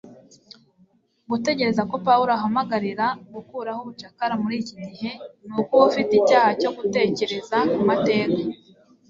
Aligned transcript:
Gutegereza 1.29 1.81
ko 1.89 1.95
Pawulo 2.05 2.31
ahamagarira 2.37 3.05
gukuraho 3.33 3.79
ubucakara 3.83 4.33
muri 4.43 4.55
iki 4.61 4.75
gihe 4.85 5.09
ni 5.51 5.57
ukuba 5.61 5.83
ufite 5.89 6.11
icyaha 6.19 6.49
cyo 6.61 6.71
gutekereza 6.77 7.57
ku 7.71 7.79
mateka 7.89 8.39